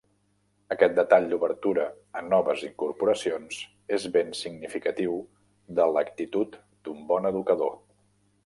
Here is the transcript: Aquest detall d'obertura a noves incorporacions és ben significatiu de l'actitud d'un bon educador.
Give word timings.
Aquest 0.75 0.93
detall 0.99 1.27
d'obertura 1.33 1.83
a 2.21 2.23
noves 2.29 2.63
incorporacions 2.69 3.61
és 3.99 4.09
ben 4.17 4.33
significatiu 4.41 5.17
de 5.81 5.89
l'actitud 5.95 6.59
d'un 6.89 7.09
bon 7.13 7.33
educador. 7.33 7.77